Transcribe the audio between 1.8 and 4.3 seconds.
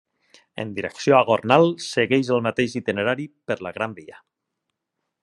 segueix el mateix itinerari per la Gran Via.